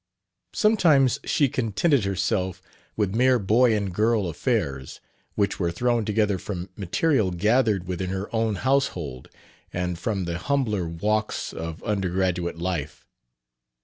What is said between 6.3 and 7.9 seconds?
from material gathered